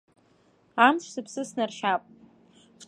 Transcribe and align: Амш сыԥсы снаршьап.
Амш 0.87 1.03
сыԥсы 1.13 1.41
снаршьап. 1.49 2.01